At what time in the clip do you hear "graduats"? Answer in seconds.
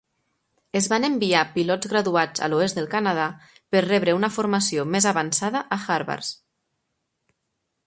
1.91-2.43